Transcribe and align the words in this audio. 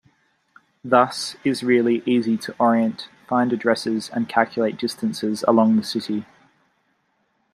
Thus, 0.83 1.35
is 1.43 1.61
really 1.61 2.01
easy 2.07 2.35
to 2.35 2.55
orient, 2.57 3.07
find 3.27 3.53
addresses 3.53 4.09
and 4.09 4.27
calculate 4.27 4.79
distances 4.79 5.45
along 5.47 5.75
the 5.75 5.83
city. 5.83 6.25